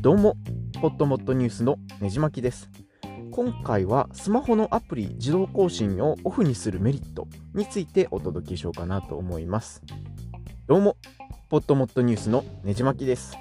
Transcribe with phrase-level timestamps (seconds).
[0.00, 0.36] どうも、
[0.80, 2.70] ホットモットニュースのねじまきです。
[3.32, 9.82] 今回はスマホのアプリ自動更新をオフにするメリットについてお届けしようかなと思います。
[10.68, 10.96] どうも、
[11.50, 13.36] ポットモットニュースのねじまきです。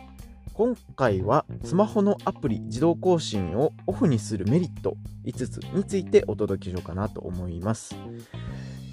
[0.53, 7.95] 今回はスマホのアプリ自動更新をオフにするメリット5つについてお届けしようかなと思います。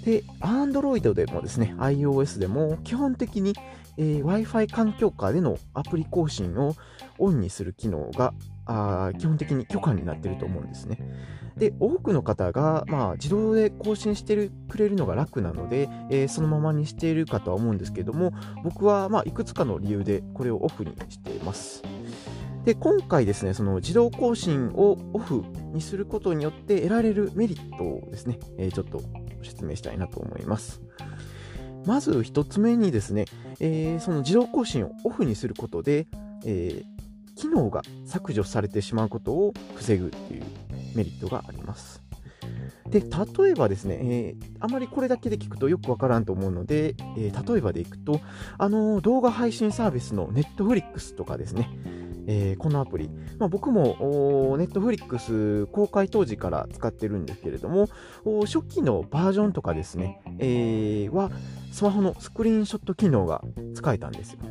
[0.03, 3.53] で、Android でもですね、iOS でも基本的に、
[3.97, 6.75] えー、Wi-Fi 環境下でのアプリ更新を
[7.17, 8.33] オンにする機能が
[8.65, 10.99] あ基本的に許可になっていると思うんですね。
[11.57, 18.31] で、多くの方が、まあ、自動で更新してるくれるのが楽なので、えー、そのままにしているかとは思うんですけども、
[18.63, 21.83] 僕は、まあ、いくつかの理由でこれをオフにしています。
[22.63, 25.43] で、今回ですね、その自動更新をオフ
[25.73, 29.01] にすることによって得られるメリットをですね、えー、ちょっと
[29.43, 30.81] 説明したいなと思います。
[31.85, 33.25] まず1つ目にですね、
[33.59, 36.07] えー、その自動更新をオフにすることで、
[36.45, 40.43] えー、機能が削除されてしまうことを防ぐっていう
[40.95, 42.01] メリットがあります。
[42.89, 48.19] で、例えばですね、えー、あまりこれだけで聞くとよくわからんと思うので、えー、例えばでいくと、
[48.57, 51.69] あの動画配信サービスの Netflix とかですね、
[52.31, 57.89] えー、このアプリ、まあ、僕も Netflix 公開当時から使ってるんですけれども、
[58.45, 61.31] 初期のバージョンとかですね、えー、は
[61.71, 63.41] スマホのスクリーンショット機能が
[63.73, 64.41] 使えたんですよ。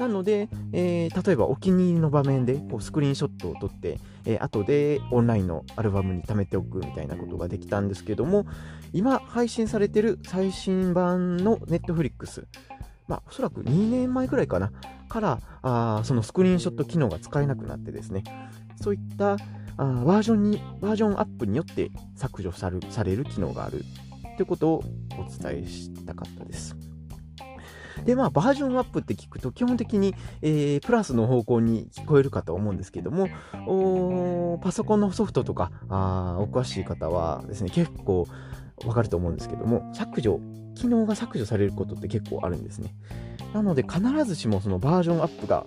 [0.00, 8.44] なので、えー、例えばお気に入りの場面でこうスクリーンショットを撮って、えー、後でオンラインのアルバムに貯めておくみたいなことができたんですけども、
[8.92, 12.44] 今配信されてる最新版の Netflix、
[13.06, 14.72] まあ、おそらく2年前ぐらいかな、
[15.08, 18.24] からあそのスクリーンショット機能が使えなくなってですね、
[18.80, 19.36] そういったあ
[19.76, 23.84] バージョンに、バージョンアップによって削除されされる機能がある
[24.36, 26.76] ということをお伝えしたかったです。
[28.04, 33.28] で、まあ、バージョンアップって聞くと、基本的に、えー、プラスの方向に聞こえるかと思うんですけども、
[34.62, 38.26] パソコンのソフトとか、あお詳しい方はですね、結構
[38.84, 40.40] わかると思うんですけども、削除、
[40.74, 42.94] 機能が削除されることって結構あるんですね。
[43.52, 45.66] なので必ずしもそのバージョンアップが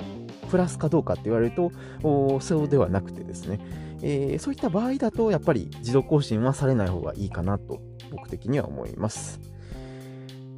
[0.49, 1.71] プラスかどうかって言われると
[2.41, 3.59] そうではなくてですね、
[4.01, 7.81] えー、そういった場合だとやっぱり自動更新はされない方がいいかなと
[8.11, 9.39] 僕的には思います。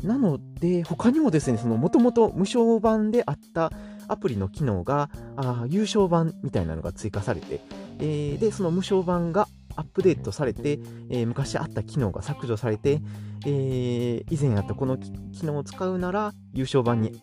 [0.03, 3.71] なので他にもですね、もともと無償版であった
[4.09, 7.61] アプリの機能があ優勝版みたいなのが追加されて、
[7.99, 10.79] えー、で、その無償版がアップデートされて、
[11.09, 13.01] えー、昔あった機能が削除されて、
[13.45, 15.11] えー、以前あったこの機
[15.45, 17.21] 能を使うなら優勝版に、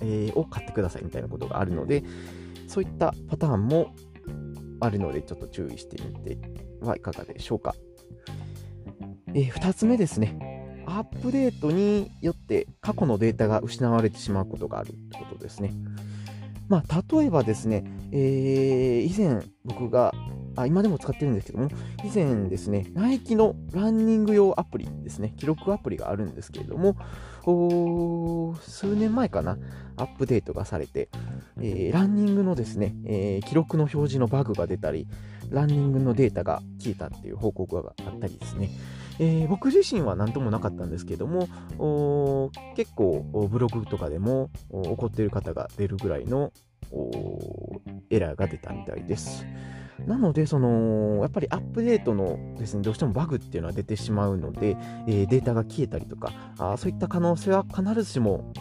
[0.00, 2.04] えー、を買ってくださいみたいなことがあるので、
[2.68, 3.94] そういったパターンも
[4.80, 6.38] あるので、ちょっと注意してみて
[6.80, 7.74] はいかがでしょうか。
[9.34, 10.84] え、2つ目ですね。
[10.86, 15.72] アップデートによって過去のデータが失われてしまうことがあるってことですね。
[16.68, 20.14] まあ、例えばですね、えー、以前僕が
[20.56, 21.68] あ今でも使ってるんですけども、
[22.04, 26.96] 以前ですね、ナイキのランニング用アプリですね、記録アプリがあるんですけれども、
[28.60, 29.58] 数年前かな、
[29.96, 31.08] アップデートがされて、
[31.58, 35.06] えー、ランニングのですね、えー、記録の表示のバグが出たり、
[35.50, 38.70] ランニングのデータが消えたっていう報告があったりですね、
[39.18, 46.52] えー、僕自身は何ともなかったんですけども、結構ブログとかでも怒っている方が出るぐらいの
[48.10, 49.44] エラーが出たみたいです。
[50.06, 58.52] なので、その、やっぱりアップデートのですね、どうしてもバグっていうのは出てしまうので、えー、データが消えたりとか、あそういった可能性は必ずしも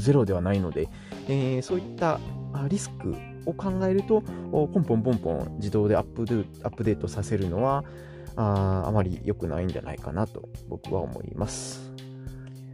[0.00, 0.88] ゼロではないので、
[1.28, 2.20] えー、そういった
[2.68, 3.14] リスク
[3.46, 7.84] を考えると、ポンポンポンポン自動でアップデアップデートさせるのは、
[8.36, 11.92] ああまり良くないんじゃないかなと僕は思います。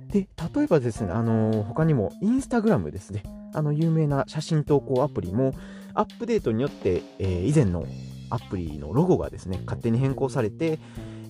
[0.09, 3.23] で、例えばですね、あのー、他にもインスタグラムですね、
[3.55, 5.55] あの有名な写真投稿アプリも、
[5.95, 7.87] アップデートによって、えー、以前の
[8.31, 10.79] アプリのロゴがですね、勝手に変更されて、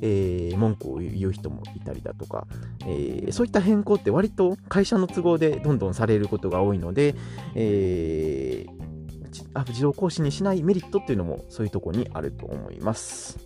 [0.00, 2.46] えー、文句を言う人もいたりだとか、
[2.86, 7.14] えー、そういった変更って割と会社の都合でどんどんされることが多いので、
[7.54, 13.38] えー、自動更新にしないメリットっていうのもそういうところにあると思います。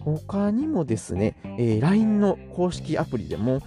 [0.00, 3.60] 他にもですね、え、LINE の公式アプリでも、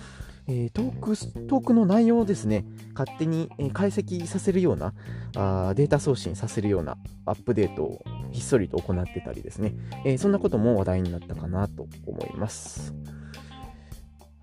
[0.50, 1.16] えー、トーク
[1.48, 2.66] トークの内容をですね、
[2.96, 4.94] 勝手に、え解析させるような
[5.36, 9.76] あ、データ送信させるようなアップデートをひっそりと行ってたりですね、
[10.06, 12.96] えー、そんなことも話題になったかなと思います。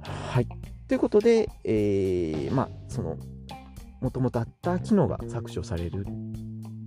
[0.00, 0.46] はい。
[0.86, 3.18] ということで、えー、まあ、その、
[4.00, 6.06] もともとあった機能が削除される、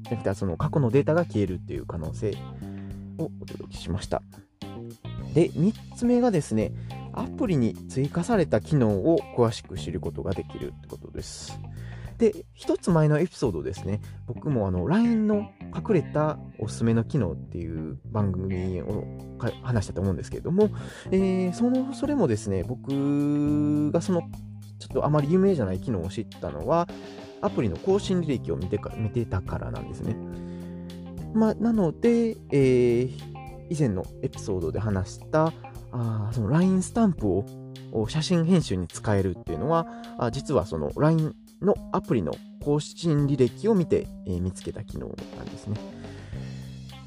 [0.04, 2.31] じゃなくて、その過去のデータが消えるっていう可能性
[3.18, 4.21] をお届けしました。
[5.33, 6.71] で、3つ目がですね、
[7.19, 11.60] アプリに追加された機能を詳しく知ることができるってことです。
[12.18, 19.06] で、一つ前のエピソードですね、僕もあの LINE の隠れたおすすめの機能っていう番組を
[19.63, 20.69] 話したと思うんですけれども、
[21.12, 24.21] えー、そのそれもですね、僕がその
[24.80, 26.88] ちょっとあまり有名じゃない機能を知ったのは、
[27.42, 30.16] アプリの更新履歴を見てか見てたからなんですね。
[31.33, 33.10] まあ、なので、えー、
[33.69, 35.54] 以前のエピソードで話した
[35.92, 37.46] あその LINE スタンプを
[38.08, 39.88] 写真編集に使えるっていうのは、
[40.18, 45.08] あ実はその LINE のアプリの更新履歴を見て、えー、見つけた機能
[45.38, 45.78] なんですね。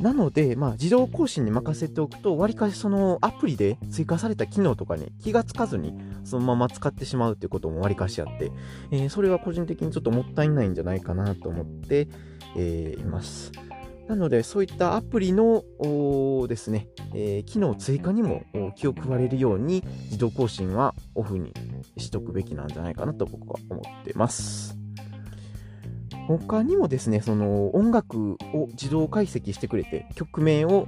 [0.00, 5.94] なので、まあ、自動更新に任せておくと、わりかしそのアプリで追加された機能とかに気がつかずに、
[6.24, 8.50] そのまま使ってしまうっていうこともわりかしあって、
[8.90, 12.08] えー、それは個人的にちょっともったいないんじゃないかなと思って、
[12.56, 13.52] えー、います。
[14.12, 15.64] なので、そういったアプリの
[16.46, 18.44] ですね、えー、機能追加にも
[18.76, 21.54] 気を配れるように、自動更新はオフに
[21.96, 24.76] しとくべきなんじゃないかなと僕は思ってます。
[26.28, 30.86] 他にもですね、その音楽を自動解析してくれて、曲名を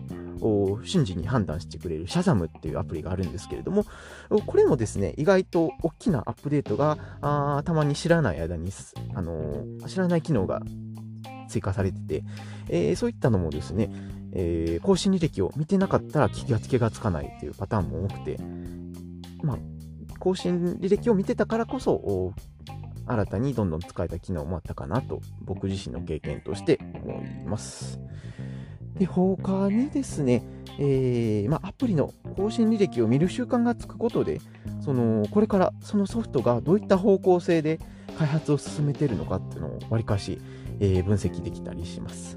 [0.84, 3.86] 瞬時に判断してくれるシャザムっていうアプリがあるんですけれども、
[4.46, 8.70] これもですね、意外と大きなアップデートがあたまに知らない間に、
[9.14, 10.60] あのー、知らない機能が
[11.48, 12.24] 追加されてて、
[12.68, 13.90] えー、そういったのもですね、
[14.32, 18.38] えー、更新履歴を見てなかったら気がつけがつかないっていうパターンも多くて、
[19.42, 19.58] まあ、
[20.18, 22.32] 更新履歴を見てたからこそ、
[23.06, 28.00] 新たにどんどん使えた機能もあったかなと、僕自身の経験として思います。
[28.98, 30.42] で、他にですね、
[30.78, 34.40] えー、まあ、アプリの更新履歴を見る習慣がつくことで、
[34.80, 37.78] そのこれからそのソフトがどういった方向性で
[38.18, 40.40] 開発を進めているのかっていうのをわりかし、
[40.80, 42.36] えー、分析できたりします。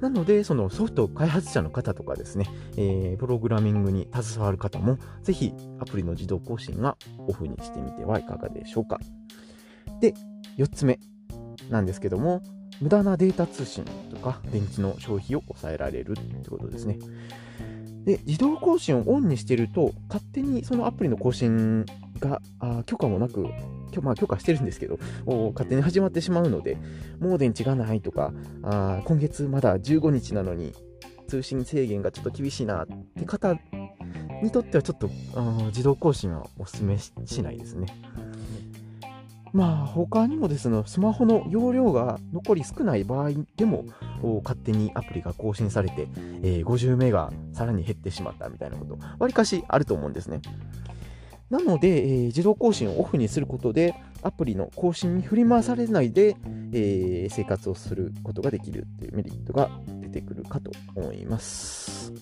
[0.00, 2.46] なので、そのソフト開発者の方とかですね、
[2.76, 6.96] えー、プログラミングに携わる方も、ぜひアプリの自動更新は
[7.26, 8.98] オフにしてみてはいかがでしょうか。
[10.00, 10.14] で、
[10.58, 10.98] 4つ目
[11.70, 12.42] なんですけども、
[12.80, 16.98] 無駄なデータ通信とか電池の消費を抑えられるってことですね。
[18.04, 21.86] で、自動更新をオンにしてると、勝手にそのアプリの更新
[22.20, 23.46] があ許可もなく、
[24.02, 24.98] まあ、許可してるんですけど、
[25.52, 26.78] 勝手に始まってしまうので、
[27.20, 28.32] もう電池がないとか、
[28.62, 30.72] あ今月まだ15日なのに
[31.28, 32.86] 通信制限がちょっと厳しいなっ
[33.18, 33.54] て方
[34.42, 35.10] にとってはちょっと
[35.66, 37.86] 自動更新はお勧めしないですね。
[39.52, 43.86] まあ他にもですね、スマホの容量が残り少ない場合でも、
[44.42, 46.08] 勝手にアプリが更新されて、
[46.42, 50.42] えー、50メガさらに減ってしまったみたいなこと、わりかしあると思うんですね。
[51.50, 56.36] なので、えー、自動更新をオフにすることで、アプリの更新に振り回されないで、
[56.72, 59.70] えー、生活をすることができるっていうメリットが
[60.00, 62.12] 出てくるかと思います。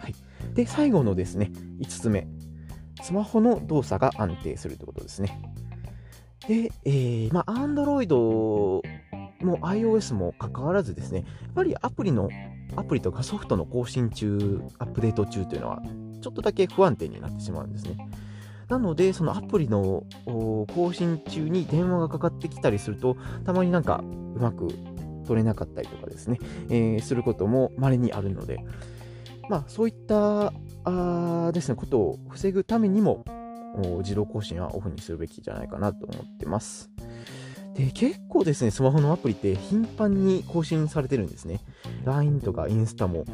[0.00, 0.14] はい、
[0.54, 1.50] で、最後のですね、
[1.80, 2.26] 5つ目。
[3.02, 5.40] スマホの動作が安定するということですね。
[6.46, 8.82] で、えー、まあ、Android も
[9.58, 12.28] iOS も関わらずですね、やっぱりアプリの、
[12.76, 15.82] アプリとかソフトの更新中、アップデート中というのは、
[16.20, 17.96] ちょっとだけ不安定になってしまうんですね。
[18.68, 24.04] なので、そのアプリの更新中に電話がかかってきたりすると、たまになんか
[24.36, 24.68] うまく
[25.26, 26.38] 取れなかったりとかですね、
[26.68, 28.64] えー、することも稀にあるので、
[29.48, 30.52] まあ、そういった
[30.84, 33.24] あですね、ことを防ぐためにも、
[33.98, 36.90] 自動更新はオフにするべきじゃないかなと思ってます。
[37.74, 41.60] で、結構ですね、スマホのアプリって頻繁に更新されてるんですね。
[42.04, 43.24] LINE とかインスタも、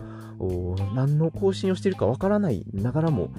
[0.95, 3.31] 何の更新をしているかわからないながらも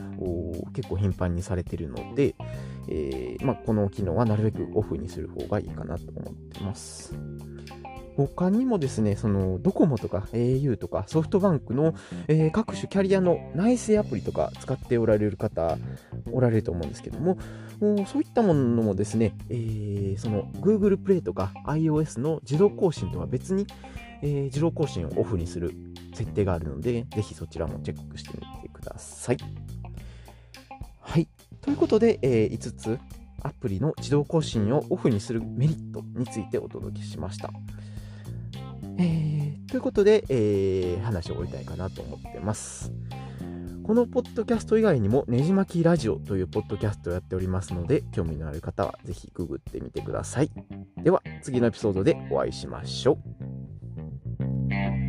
[0.74, 2.36] 結構頻繁にされているので、
[2.88, 7.14] えー、まあ、この機能はなるべくオフにする方がいいかなと思ってます。
[8.16, 11.94] 他にもですね、そのドコモとか au とかソフトバンクの、
[12.28, 15.78] えー、各種キャリアの内製アプリとか使っておられる方、
[16.32, 17.38] おられると思うんですけども、
[17.80, 23.68] もそういったものもですね、えー、その Google Play とか iOS の自動更新とは別に、
[24.24, 25.76] えー、自動更新をオフにする
[26.18, 29.38] 設定があるので、ぜひそちらもチェックしてみてください。
[31.00, 31.28] はい。
[31.62, 33.00] ということで、えー、5つ
[33.44, 37.52] アプリの自動更新をオフにするメリットについてお届けしました。
[38.98, 42.92] えー、ということで、えー、話を終わりたいかなと思ってます。
[43.84, 50.52] このポッドキャスト以外にも、ねじまきラジオというポッドキャストをやっておりますので、興味のある方はぜひググってみてください。
[51.02, 55.07] では、次のエピソードでお会いしましょう。